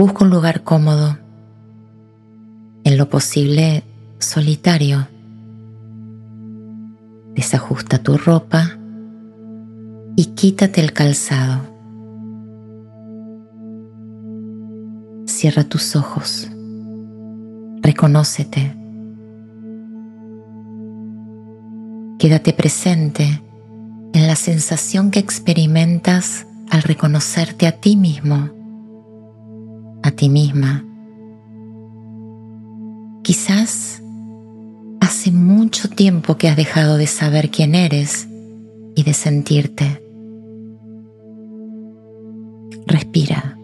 Busca 0.00 0.24
un 0.24 0.30
lugar 0.30 0.64
cómodo, 0.64 1.18
en 2.84 2.96
lo 2.96 3.10
posible 3.10 3.84
solitario. 4.18 5.06
Desajusta 7.34 8.02
tu 8.02 8.16
ropa 8.16 8.78
y 10.16 10.24
quítate 10.36 10.80
el 10.80 10.94
calzado. 10.94 11.60
Cierra 15.26 15.64
tus 15.64 15.94
ojos. 15.94 16.48
Reconócete. 17.82 18.74
Quédate 22.18 22.54
presente 22.54 23.42
en 24.14 24.26
la 24.26 24.36
sensación 24.36 25.10
que 25.10 25.18
experimentas 25.18 26.46
al 26.70 26.84
reconocerte 26.84 27.66
a 27.66 27.72
ti 27.72 27.96
mismo, 27.96 28.59
a 30.10 30.16
ti 30.16 30.28
misma. 30.28 30.84
Quizás 33.22 34.02
hace 35.00 35.30
mucho 35.30 35.88
tiempo 35.88 36.36
que 36.36 36.48
has 36.48 36.56
dejado 36.56 36.96
de 36.96 37.06
saber 37.06 37.50
quién 37.50 37.74
eres 37.74 38.28
y 38.96 39.04
de 39.04 39.14
sentirte. 39.14 40.02
Respira. 42.86 43.56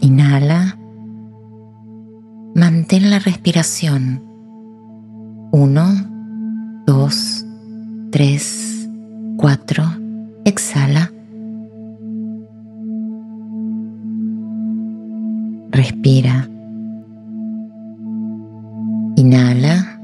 Inhala. 0.00 0.78
Mantén 2.54 3.10
la 3.10 3.18
respiración. 3.18 4.22
Uno, 5.50 5.86
dos, 6.86 7.44
tres, 8.12 8.88
cuatro. 9.36 9.84
Exhala. 10.44 11.12
Respira. 15.70 16.48
Inhala. 19.16 20.00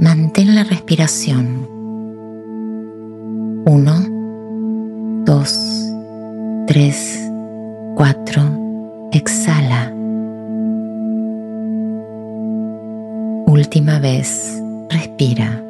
Mantén 0.00 0.54
la 0.54 0.64
respiración. 0.64 1.68
Uno, 3.66 3.94
dos, 5.24 5.52
tres, 6.66 7.28
cuatro. 7.94 8.42
Exhala. 9.12 9.92
Última 13.46 13.98
vez. 13.98 14.62
Respira. 14.90 15.62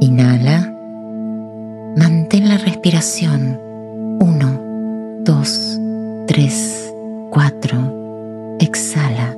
Inhala. 0.00 0.72
Mantén 1.96 2.48
la 2.48 2.58
respiración. 2.58 3.58
Uno, 4.20 4.60
dos, 5.24 5.78
tres, 6.30 6.94
cuatro. 7.30 8.56
Exhala. 8.60 9.34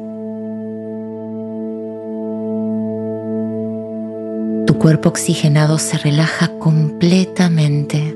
Tu 4.66 4.78
cuerpo 4.78 5.08
oxigenado 5.08 5.78
se 5.78 5.96
relaja 5.96 6.48
completamente. 6.58 8.14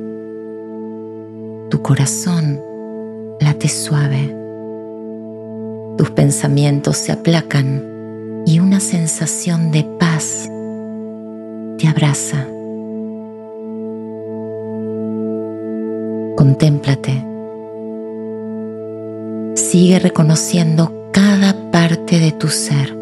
Tu 1.70 1.80
corazón 1.80 2.60
late 3.40 3.70
suave. 3.70 4.36
Tus 5.96 6.10
pensamientos 6.10 6.98
se 6.98 7.12
aplacan 7.12 8.42
y 8.44 8.58
una 8.60 8.80
sensación 8.80 9.70
de 9.70 9.84
paz 9.98 10.50
te 11.78 11.88
abraza. 11.88 12.46
Contémplate. 16.36 17.35
Sigue 19.56 19.98
reconociendo 19.98 20.92
cada 21.12 21.56
parte 21.72 22.20
de 22.20 22.30
tu 22.30 22.48
ser. 22.48 22.94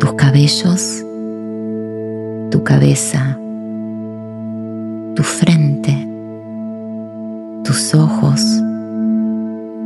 Tus 0.00 0.12
cabellos, 0.14 1.04
tu 2.50 2.64
cabeza, 2.64 3.38
tu 5.14 5.22
frente, 5.22 5.96
tus 7.62 7.94
ojos, 7.94 8.42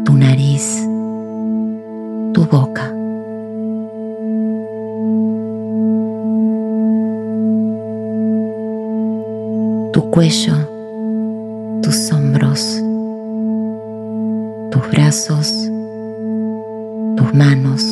tu 0.07 0.15
nariz, 0.15 0.83
tu 2.33 2.47
boca. 2.51 2.91
Tu 9.93 10.11
cuello, 10.11 10.78
brazos, 15.09 15.51
tus 17.17 17.33
manos, 17.33 17.83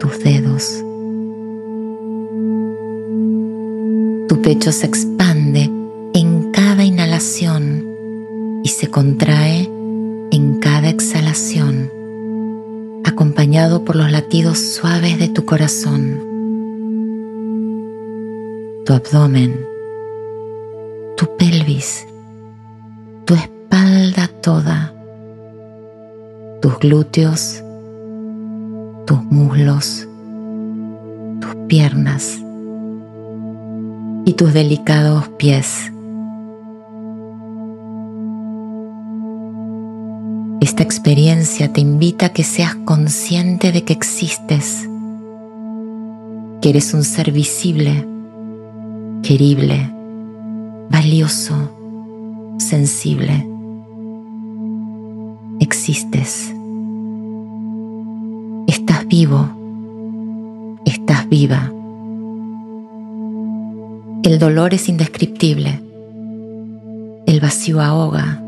tus 0.00 0.18
dedos. 0.24 0.82
Tu 4.28 4.42
pecho 4.42 4.72
se 4.72 4.86
expande 4.86 5.70
en 6.12 6.50
cada 6.50 6.82
inhalación 6.82 7.86
y 8.64 8.68
se 8.70 8.88
contrae 8.88 9.70
en 10.32 10.58
cada 10.58 10.88
exhalación, 10.88 11.88
acompañado 13.04 13.84
por 13.84 13.94
los 13.94 14.10
latidos 14.10 14.58
suaves 14.58 15.20
de 15.20 15.28
tu 15.28 15.44
corazón. 15.44 16.18
Tu 18.84 18.92
abdomen, 18.92 19.64
tu 21.16 21.36
pelvis, 21.36 22.08
tu 23.24 23.34
espalda 23.34 24.26
toda, 24.42 24.91
tus 26.62 26.78
glúteos, 26.78 27.60
tus 29.04 29.22
muslos, 29.24 30.06
tus 31.40 31.56
piernas 31.66 32.38
y 34.24 34.34
tus 34.34 34.54
delicados 34.54 35.28
pies. 35.30 35.90
Esta 40.60 40.84
experiencia 40.84 41.72
te 41.72 41.80
invita 41.80 42.26
a 42.26 42.28
que 42.28 42.44
seas 42.44 42.76
consciente 42.76 43.72
de 43.72 43.82
que 43.82 43.92
existes, 43.92 44.88
que 46.60 46.68
eres 46.68 46.94
un 46.94 47.02
ser 47.02 47.32
visible, 47.32 48.06
querible, 49.24 49.92
valioso, 50.90 51.72
sensible. 52.58 53.51
Existes. 55.82 56.54
Estás 58.68 59.04
vivo. 59.08 59.50
Estás 60.84 61.28
viva. 61.28 61.72
El 64.22 64.38
dolor 64.38 64.74
es 64.74 64.88
indescriptible. 64.88 65.80
El 67.26 67.40
vacío 67.40 67.80
ahoga 67.80 68.40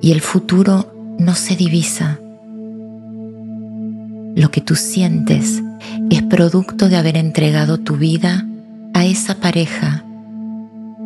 y 0.00 0.12
el 0.12 0.20
futuro 0.20 0.86
no 1.18 1.34
se 1.34 1.56
divisa. 1.56 2.20
Lo 4.36 4.48
que 4.52 4.60
tú 4.60 4.76
sientes 4.76 5.64
es 6.10 6.22
producto 6.22 6.88
de 6.88 6.96
haber 6.96 7.16
entregado 7.16 7.78
tu 7.78 7.96
vida 7.96 8.46
a 8.94 9.04
esa 9.04 9.34
pareja 9.34 10.04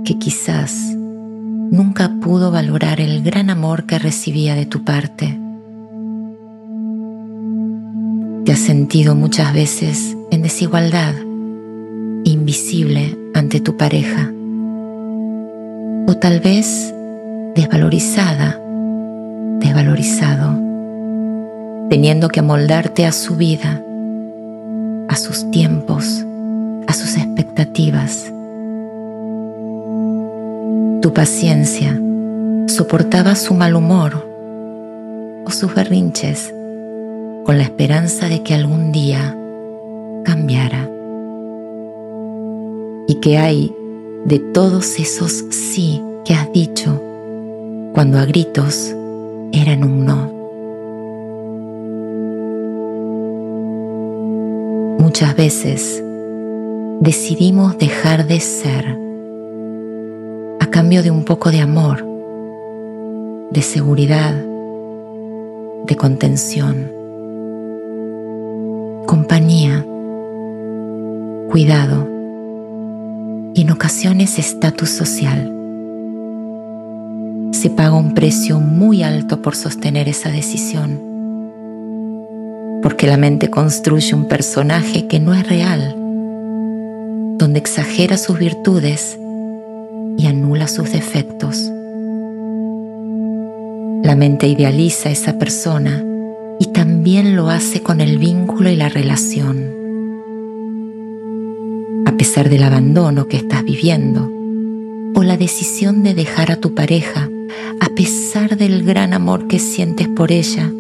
que 0.05 0.19
quizás 0.19 0.99
nunca 1.70 2.10
pudo 2.20 2.50
valorar 2.50 3.00
el 3.00 3.22
gran 3.22 3.50
amor 3.50 3.84
que 3.84 3.98
recibía 3.98 4.54
de 4.54 4.66
tu 4.66 4.84
parte. 4.84 5.38
Te 8.44 8.53
has 8.53 8.58
sentido 8.58 9.14
muchas 9.14 9.53
veces 9.54 10.16
en 10.31 10.42
desigualdad, 10.42 11.14
invisible 12.25 13.17
ante 13.34 13.61
tu 13.61 13.76
pareja, 13.76 14.31
o 16.06 16.17
tal 16.17 16.40
vez 16.40 16.93
desvalorizada 17.55 18.61
desvalorizado, 19.61 20.58
teniendo 21.90 22.28
que 22.28 22.40
amoldarte 22.40 23.06
a 23.06 23.12
su 23.12 23.37
vida, 23.37 23.81
a 25.08 25.16
sus 25.16 25.49
tiempos, 25.50 26.25
a 26.87 26.93
sus 26.93 27.16
expectativas. 27.16 28.32
Tu 31.00 31.12
paciencia 31.12 31.99
soportaba 32.67 33.35
su 33.35 33.55
mal 33.55 33.75
humor 33.75 34.26
o 35.47 35.50
sus 35.50 35.75
berrinches 35.75 36.52
con 37.44 37.56
la 37.56 37.64
esperanza 37.64 38.29
de 38.29 38.43
que 38.43 38.55
algún 38.55 38.93
día 38.93 39.37
cambiara. 40.25 40.88
¿Y 43.08 43.14
que 43.17 43.38
hay 43.38 43.75
de 44.26 44.38
todos 44.38 44.99
esos 44.99 45.32
sí 45.50 46.02
que 46.25 46.35
has 46.35 46.52
dicho 46.52 47.00
cuando 47.93 48.19
a 48.19 48.25
gritos 48.25 48.94
eran 49.52 49.85
un 49.85 50.05
no. 50.05 50.31
Muchas 54.99 55.35
veces 55.35 56.02
decidimos 57.00 57.79
dejar 57.79 58.26
de 58.26 58.41
ser 58.41 58.97
cambio 60.70 61.02
de 61.02 61.11
un 61.11 61.25
poco 61.25 61.50
de 61.50 61.61
amor, 61.61 62.06
de 63.50 63.61
seguridad, 63.61 64.34
de 65.87 65.96
contención, 65.96 66.93
compañía, 69.06 69.84
cuidado 71.50 72.08
y 73.52 73.62
en 73.62 73.70
ocasiones 73.72 74.38
estatus 74.38 74.90
social. 74.90 75.52
Se 77.50 77.69
paga 77.70 77.94
un 77.94 78.14
precio 78.14 78.61
muy 78.61 79.02
alto 79.02 79.43
por 79.43 79.56
sostener 79.56 80.08
esa 80.08 80.31
decisión, 80.31 81.00
porque 82.81 83.08
la 83.08 83.16
mente 83.16 83.50
construye 83.50 84.14
un 84.14 84.28
personaje 84.28 85.08
que 85.08 85.19
no 85.19 85.34
es 85.34 85.49
real, 85.49 85.96
donde 87.38 87.58
exagera 87.58 88.16
sus 88.16 88.38
virtudes 88.38 89.19
anula 90.61 90.69
sus 90.69 90.93
defectos. 90.93 91.71
La 94.03 94.15
mente 94.15 94.47
idealiza 94.47 95.09
a 95.09 95.12
esa 95.12 95.39
persona 95.39 96.05
y 96.59 96.67
también 96.67 97.35
lo 97.35 97.49
hace 97.49 97.83
con 97.83 98.01
el 98.01 98.19
vínculo 98.19 98.69
y 98.69 98.77
la 98.77 98.89
relación. 98.89 99.73
A 102.07 102.12
pesar 102.12 102.51
del 102.51 102.62
abandono 102.62 103.27
que 103.27 103.39
estás 103.39 103.65
viviendo 103.65 104.31
o 105.15 105.23
la 105.23 105.37
decisión 105.37 106.03
de 106.03 106.15
dejar 106.15 106.53
a 106.53 106.57
tu 106.57 106.75
pareja, 106.75 107.29
a 107.81 107.89
pesar 107.95 108.59
del 108.59 108.85
gran 108.85 109.15
amor 109.15 109.47
que 109.47 109.59
sientes 109.59 110.09
por 110.09 110.31
ella, 110.31 110.71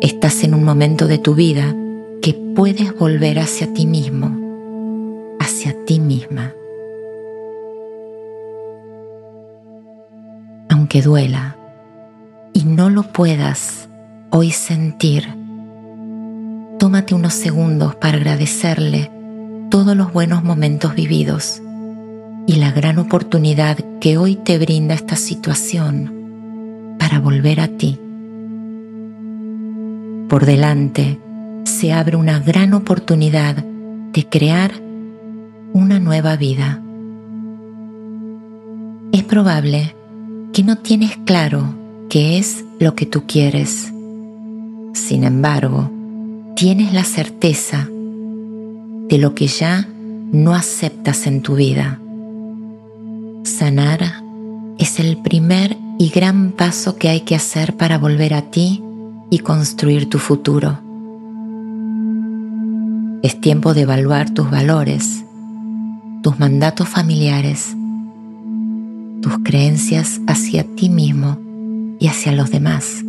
estás 0.00 0.42
en 0.42 0.54
un 0.54 0.64
momento 0.64 1.06
de 1.06 1.18
tu 1.18 1.34
vida 1.34 1.74
que 2.20 2.34
puedes 2.34 2.96
volver 2.98 3.38
hacia 3.38 3.72
ti 3.72 3.86
mismo, 3.86 5.36
hacia 5.38 5.72
ti 5.84 6.00
misma. 6.00 6.54
Aunque 10.84 11.00
duela 11.00 11.56
y 12.52 12.64
no 12.64 12.90
lo 12.90 13.04
puedas 13.04 13.88
hoy 14.28 14.50
sentir. 14.50 15.26
Tómate 16.78 17.14
unos 17.14 17.32
segundos 17.32 17.94
para 17.94 18.18
agradecerle 18.18 19.10
todos 19.70 19.96
los 19.96 20.12
buenos 20.12 20.44
momentos 20.44 20.94
vividos 20.94 21.62
y 22.46 22.56
la 22.56 22.70
gran 22.70 22.98
oportunidad 22.98 23.78
que 23.98 24.18
hoy 24.18 24.36
te 24.36 24.58
brinda 24.58 24.92
esta 24.92 25.16
situación 25.16 26.96
para 26.98 27.18
volver 27.18 27.60
a 27.60 27.68
ti. 27.68 27.98
Por 30.28 30.44
delante 30.44 31.18
se 31.64 31.94
abre 31.94 32.18
una 32.18 32.40
gran 32.40 32.74
oportunidad 32.74 33.56
de 33.56 34.28
crear 34.28 34.72
una 35.72 35.98
nueva 35.98 36.36
vida. 36.36 36.82
Es 39.12 39.22
probable 39.24 39.94
que 40.54 40.62
no 40.62 40.78
tienes 40.78 41.18
claro 41.26 41.74
qué 42.08 42.38
es 42.38 42.64
lo 42.78 42.94
que 42.94 43.04
tú 43.04 43.24
quieres 43.26 43.92
sin 44.94 45.24
embargo, 45.24 45.90
tienes 46.54 46.92
la 46.92 47.02
certeza 47.02 47.88
de 47.90 49.18
lo 49.18 49.34
que 49.34 49.48
ya 49.48 49.88
no 50.32 50.54
aceptas 50.54 51.26
en 51.26 51.42
tu 51.42 51.56
vida. 51.56 51.98
Sanar 53.42 54.22
es 54.78 55.00
el 55.00 55.16
primer 55.18 55.76
y 55.98 56.10
gran 56.10 56.52
paso 56.52 56.96
que 56.96 57.08
hay 57.08 57.22
que 57.22 57.34
hacer 57.34 57.76
para 57.76 57.98
volver 57.98 58.34
a 58.34 58.42
ti 58.42 58.82
y 59.30 59.40
construir 59.40 60.08
tu 60.08 60.18
futuro. 60.18 60.78
Es 63.22 63.40
tiempo 63.40 63.74
de 63.74 63.82
evaluar 63.82 64.30
tus 64.30 64.48
valores, 64.48 65.24
tus 66.22 66.38
mandatos 66.38 66.88
familiares, 66.88 67.74
tus 69.24 69.38
creencias 69.42 70.20
hacia 70.26 70.64
ti 70.76 70.90
mismo 70.90 71.38
y 71.98 72.08
hacia 72.08 72.32
los 72.32 72.50
demás 72.50 73.02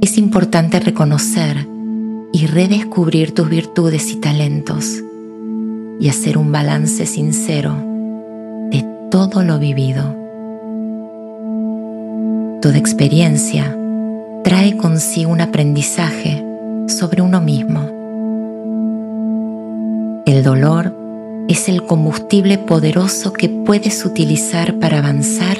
es 0.00 0.18
importante 0.18 0.80
reconocer 0.80 1.66
y 2.32 2.46
redescubrir 2.46 3.32
tus 3.32 3.50
virtudes 3.50 4.12
y 4.12 4.16
talentos 4.16 5.02
y 6.00 6.08
hacer 6.08 6.38
un 6.38 6.52
balance 6.52 7.04
sincero 7.04 7.74
de 8.70 8.86
todo 9.10 9.42
lo 9.42 9.58
vivido. 9.58 10.14
Toda 12.62 12.78
experiencia 12.78 13.76
trae 14.42 14.76
consigo 14.76 15.32
un 15.32 15.40
aprendizaje 15.40 16.44
sobre 16.88 17.20
uno 17.20 17.40
mismo. 17.40 17.88
El 20.26 20.42
dolor 20.42 21.03
es 21.48 21.68
el 21.68 21.84
combustible 21.84 22.58
poderoso 22.58 23.32
que 23.32 23.48
puedes 23.48 24.04
utilizar 24.04 24.78
para 24.78 24.98
avanzar 24.98 25.58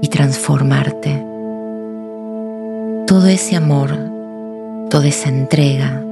y 0.00 0.08
transformarte 0.08 1.24
todo 3.06 3.26
ese 3.26 3.56
amor, 3.56 3.90
toda 4.90 5.06
esa 5.06 5.28
entrega, 5.28 6.02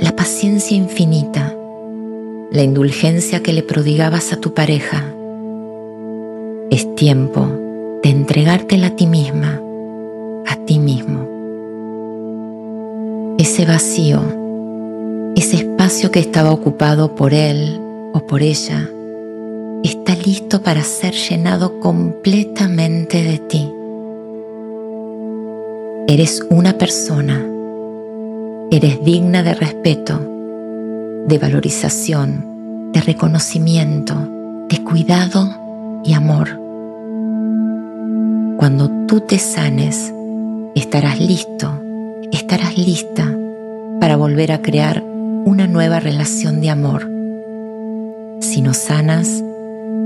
la 0.00 0.12
paciencia 0.16 0.76
infinita, 0.76 1.54
la 2.50 2.62
indulgencia 2.62 3.42
que 3.42 3.52
le 3.52 3.62
prodigabas 3.62 4.32
a 4.32 4.36
tu 4.36 4.52
pareja. 4.52 5.04
Es 6.70 6.94
tiempo 6.96 7.48
de 8.02 8.10
entregártela 8.10 8.88
a 8.88 8.96
ti 8.96 9.06
misma, 9.06 9.60
a 10.46 10.56
ti 10.66 10.78
mismo. 10.78 11.26
Ese 13.38 13.64
vacío, 13.64 14.20
ese 15.36 15.56
espacio 15.56 16.10
que 16.10 16.20
estaba 16.20 16.50
ocupado 16.50 17.14
por 17.14 17.34
él 17.34 17.80
o 18.12 18.26
por 18.26 18.42
ella, 18.42 18.88
está 19.82 20.14
listo 20.14 20.62
para 20.62 20.82
ser 20.82 21.14
llenado 21.14 21.80
completamente 21.80 23.22
de 23.22 23.38
ti. 23.38 23.72
Eres 26.06 26.42
una 26.50 26.72
persona. 26.72 27.44
Eres 28.70 29.02
digna 29.04 29.42
de 29.42 29.54
respeto, 29.54 30.18
de 31.26 31.38
valorización, 31.38 32.92
de 32.92 33.00
reconocimiento, 33.00 34.14
de 34.68 34.82
cuidado 34.84 35.48
y 36.04 36.12
amor. 36.12 36.48
Cuando 38.58 38.90
tú 39.06 39.20
te 39.20 39.38
sanes, 39.38 40.12
estarás 40.74 41.20
listo, 41.20 41.72
estarás 42.32 42.76
lista 42.76 43.24
para 44.00 44.16
volver 44.16 44.52
a 44.52 44.62
crear 44.62 45.02
una 45.48 45.66
nueva 45.66 45.98
relación 45.98 46.60
de 46.60 46.68
amor. 46.68 47.08
Si 48.42 48.60
no 48.60 48.74
sanas, 48.74 49.42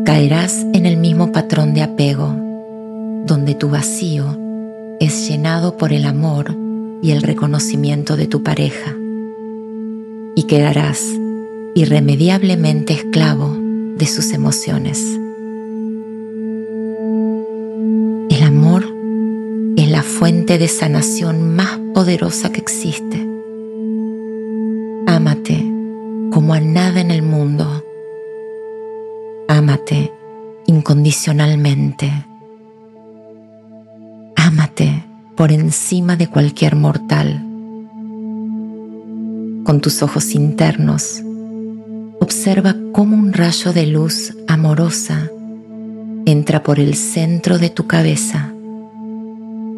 caerás 0.04 0.64
en 0.72 0.86
el 0.86 0.96
mismo 0.96 1.32
patrón 1.32 1.74
de 1.74 1.82
apego, 1.82 2.32
donde 3.26 3.56
tu 3.56 3.68
vacío 3.68 4.38
es 5.00 5.28
llenado 5.28 5.76
por 5.76 5.92
el 5.92 6.04
amor 6.04 6.54
y 7.02 7.10
el 7.10 7.22
reconocimiento 7.22 8.16
de 8.16 8.28
tu 8.28 8.44
pareja 8.44 8.94
y 10.36 10.44
quedarás 10.44 11.02
irremediablemente 11.74 12.92
esclavo 12.92 13.56
de 13.96 14.06
sus 14.06 14.32
emociones. 14.32 15.00
El 18.30 18.44
amor 18.44 18.84
es 19.76 19.90
la 19.90 20.04
fuente 20.04 20.58
de 20.58 20.68
sanación 20.68 21.56
más 21.56 21.80
poderosa 21.94 22.52
que 22.52 22.60
existe. 22.60 23.31
Como 26.32 26.54
a 26.54 26.60
nada 26.60 27.00
en 27.00 27.10
el 27.10 27.22
mundo. 27.22 27.84
Ámate 29.48 30.12
incondicionalmente 30.66 32.10
por 35.36 35.50
encima 35.50 36.16
de 36.16 36.28
cualquier 36.28 36.76
mortal. 36.76 37.44
Con 39.64 39.80
tus 39.80 40.02
ojos 40.02 40.34
internos, 40.34 41.22
observa 42.20 42.76
cómo 42.92 43.16
un 43.16 43.32
rayo 43.32 43.72
de 43.72 43.86
luz 43.86 44.36
amorosa 44.46 45.30
entra 46.26 46.62
por 46.62 46.78
el 46.78 46.94
centro 46.94 47.58
de 47.58 47.70
tu 47.70 47.86
cabeza, 47.86 48.52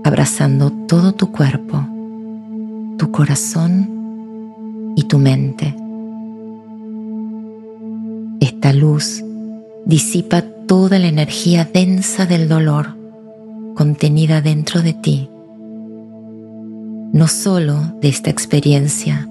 abrazando 0.04 0.70
todo 0.70 1.12
tu 1.12 1.30
cuerpo, 1.32 1.86
tu 2.98 3.10
corazón 3.10 3.88
y 4.96 5.04
tu 5.04 5.18
mente. 5.18 5.74
Esta 8.64 8.78
luz 8.78 9.22
disipa 9.84 10.40
toda 10.40 10.98
la 10.98 11.08
energía 11.08 11.68
densa 11.70 12.24
del 12.24 12.48
dolor 12.48 12.96
contenida 13.74 14.40
dentro 14.40 14.80
de 14.80 14.94
ti, 14.94 15.28
no 17.12 17.28
solo 17.28 17.78
de 18.00 18.08
esta 18.08 18.30
experiencia, 18.30 19.28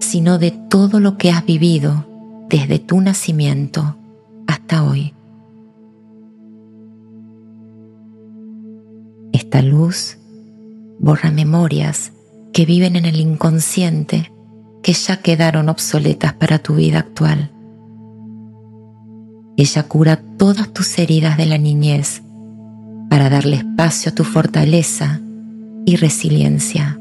sino 0.00 0.36
de 0.36 0.50
todo 0.50 1.00
lo 1.00 1.16
que 1.16 1.30
has 1.30 1.46
vivido 1.46 2.04
desde 2.50 2.78
tu 2.78 3.00
nacimiento 3.00 3.96
hasta 4.46 4.84
hoy. 4.84 5.14
Esta 9.32 9.62
luz 9.62 10.18
borra 10.98 11.30
memorias 11.30 12.12
que 12.52 12.66
viven 12.66 12.96
en 12.96 13.06
el 13.06 13.18
inconsciente 13.18 14.30
que 14.82 14.92
ya 14.92 15.22
quedaron 15.22 15.70
obsoletas 15.70 16.34
para 16.34 16.58
tu 16.58 16.74
vida 16.74 16.98
actual. 16.98 17.53
Ella 19.56 19.84
cura 19.84 20.20
todas 20.36 20.68
tus 20.70 20.98
heridas 20.98 21.36
de 21.36 21.46
la 21.46 21.58
niñez 21.58 22.22
para 23.08 23.30
darle 23.30 23.56
espacio 23.56 24.10
a 24.10 24.14
tu 24.14 24.24
fortaleza 24.24 25.20
y 25.84 25.96
resiliencia. 25.96 26.98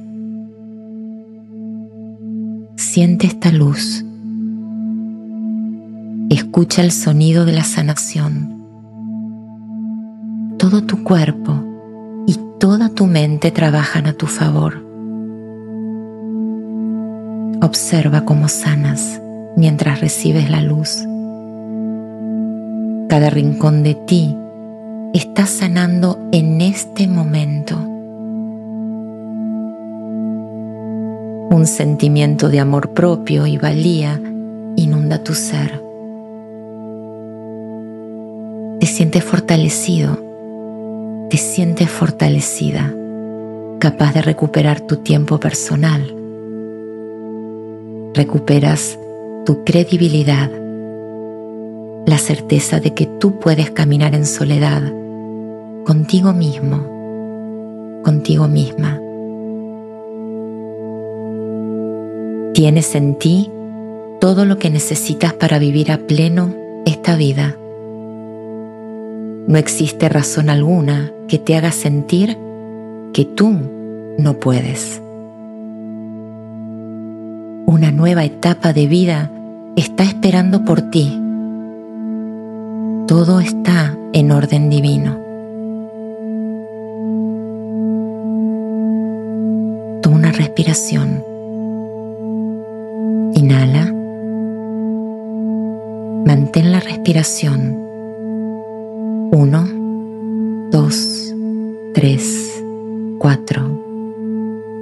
Siente 2.76 3.26
esta 3.26 3.52
luz. 3.52 4.06
Escucha 6.30 6.84
el 6.84 6.92
sonido 6.92 7.46
de 7.46 7.54
la 7.54 7.64
sanación. 7.64 8.64
Todo 10.60 10.84
tu 10.84 11.04
cuerpo 11.04 11.60
y 12.28 12.38
toda 12.60 12.90
tu 12.90 13.08
mente 13.08 13.50
trabajan 13.50 14.06
a 14.06 14.14
tu 14.14 14.28
favor. 14.28 14.84
Observa 17.62 18.26
cómo 18.26 18.48
sanas 18.48 19.20
mientras 19.58 20.02
recibes 20.02 20.50
la 20.52 20.62
luz. 20.62 21.04
Cada 23.14 23.30
rincón 23.30 23.84
de 23.84 23.94
ti 23.94 24.36
está 25.14 25.46
sanando 25.46 26.18
en 26.32 26.62
este 26.62 27.08
momento. 27.08 27.76
Un 31.52 31.68
sentimiento 31.68 32.50
de 32.50 32.60
amor 32.60 32.96
propio 32.96 33.46
y 33.46 33.58
valía 33.58 34.20
inunda 34.78 35.24
tu 35.24 35.36
ser. 35.36 35.80
Te 38.80 38.88
sientes 38.88 39.24
fortalecido, 39.24 40.18
te 41.30 41.38
sientes 41.38 41.92
fortalecida, 41.92 42.92
capaz 43.78 44.16
de 44.16 44.24
recuperar 44.24 44.82
tu 44.82 44.96
tiempo 44.98 45.40
personal 45.40 46.02
recuperas 48.16 48.98
tu 49.46 49.64
credibilidad, 49.64 50.50
la 52.06 52.18
certeza 52.18 52.80
de 52.80 52.94
que 52.94 53.06
tú 53.06 53.40
puedes 53.40 53.72
caminar 53.72 54.16
en 54.16 54.26
soledad 54.26 54.82
contigo 55.86 56.34
mismo, 56.34 56.78
contigo 58.04 58.48
misma. 58.48 59.00
Tienes 62.54 62.96
en 62.96 63.16
ti 63.16 63.52
todo 64.20 64.46
lo 64.46 64.58
que 64.60 64.70
necesitas 64.70 65.34
para 65.34 65.60
vivir 65.60 65.92
a 65.92 65.98
pleno 65.98 66.54
esta 66.86 67.16
vida. 67.16 67.58
No 69.48 69.58
existe 69.58 70.10
razón 70.10 70.50
alguna 70.50 71.12
que 71.28 71.40
te 71.40 71.56
haga 71.56 71.72
sentir 71.72 72.38
que 73.14 73.26
tú 73.26 73.56
no 74.18 74.34
puedes 74.36 75.02
una 77.74 77.92
nueva 77.92 78.24
etapa 78.24 78.72
de 78.72 78.86
vida 78.86 79.32
está 79.76 80.04
esperando 80.04 80.64
por 80.64 80.82
ti. 80.92 81.23
Todo 83.08 83.42
está 83.42 83.98
en 84.14 84.32
orden 84.32 84.70
divino. 84.70 85.20
Toma 90.02 90.16
una 90.16 90.32
respiración. 90.32 91.22
Inhala. 93.36 93.92
Mantén 96.26 96.72
la 96.72 96.80
respiración. 96.80 97.78
Uno, 99.32 99.68
dos, 100.72 101.36
tres, 101.94 102.64
cuatro. 103.20 103.64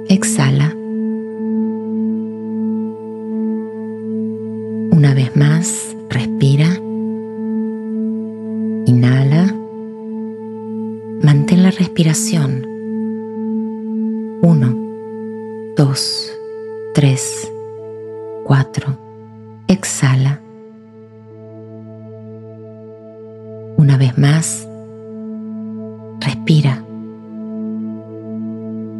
Exhala. 0.08 0.76
Una 4.92 5.12
vez 5.14 5.34
más, 5.34 5.96
respira. 6.08 6.81
Respiración. 11.72 12.64
Uno, 14.42 14.74
dos, 15.76 16.30
tres, 16.94 17.50
cuatro. 18.44 18.98
Exhala. 19.68 20.40
Una 23.76 23.96
vez 23.96 24.16
más, 24.18 24.66
respira. 26.20 26.84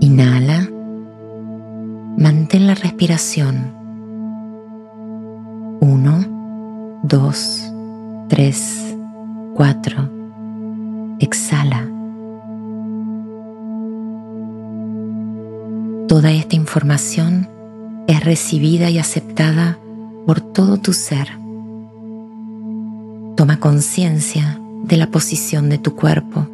Inhala. 0.00 0.68
Mantén 2.18 2.66
la 2.66 2.74
respiración. 2.74 3.72
Uno, 5.80 7.00
dos, 7.02 7.62
tres, 8.28 8.96
cuatro. 9.54 10.08
Exhala. 11.18 12.01
Toda 16.12 16.30
esta 16.30 16.56
información 16.56 17.48
es 18.06 18.22
recibida 18.22 18.90
y 18.90 18.98
aceptada 18.98 19.78
por 20.26 20.42
todo 20.42 20.76
tu 20.76 20.92
ser. 20.92 21.28
Toma 23.34 23.58
conciencia 23.58 24.60
de 24.84 24.98
la 24.98 25.06
posición 25.06 25.70
de 25.70 25.78
tu 25.78 25.96
cuerpo. 25.96 26.46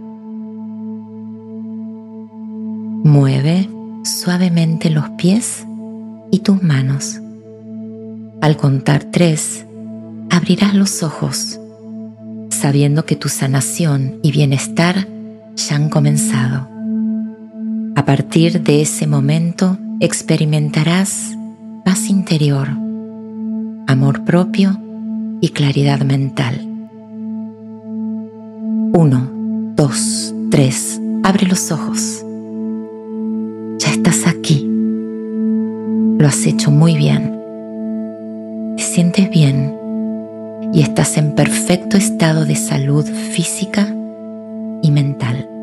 Mueve 3.02 3.68
suavemente 4.04 4.90
los 4.90 5.08
pies 5.18 5.66
y 6.30 6.38
tus 6.38 6.62
manos. 6.62 7.18
Al 8.40 8.56
contar 8.56 9.06
tres, 9.10 9.66
abrirás 10.30 10.72
los 10.72 11.02
ojos, 11.02 11.58
sabiendo 12.50 13.04
que 13.04 13.16
tu 13.16 13.28
sanación 13.28 14.20
y 14.22 14.30
bienestar 14.30 15.08
ya 15.56 15.74
han 15.74 15.88
comenzado. 15.88 16.77
A 17.98 18.04
partir 18.04 18.62
de 18.62 18.80
ese 18.80 19.08
momento 19.08 19.76
experimentarás 19.98 21.36
paz 21.84 22.08
interior, 22.08 22.68
amor 23.88 24.22
propio 24.24 24.80
y 25.40 25.48
claridad 25.48 26.02
mental. 26.02 26.60
Uno, 28.94 29.28
dos, 29.74 30.32
tres, 30.48 31.00
abre 31.24 31.48
los 31.48 31.72
ojos. 31.72 32.24
Ya 33.80 33.90
estás 33.90 34.28
aquí. 34.28 34.64
Lo 36.20 36.28
has 36.28 36.46
hecho 36.46 36.70
muy 36.70 36.96
bien 36.96 37.34
te 38.76 38.84
sientes 38.84 39.28
bien 39.28 39.74
y 40.72 40.82
estás 40.82 41.18
en 41.18 41.34
perfecto 41.34 41.96
estado 41.96 42.44
de 42.44 42.54
salud 42.54 43.04
física 43.04 43.88
y 44.82 44.92
mental. 44.92 45.57